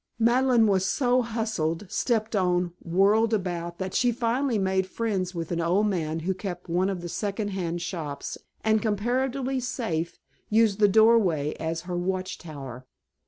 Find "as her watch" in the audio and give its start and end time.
11.59-12.39